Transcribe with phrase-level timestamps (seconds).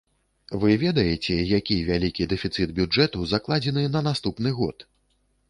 [0.61, 4.89] Вы ведаеце, які вялікі дэфіцыт бюджэту закладзены на наступны год?